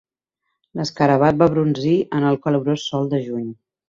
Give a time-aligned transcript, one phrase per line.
[0.77, 3.45] L'escarabat va brunzir en el calorós sol de juny.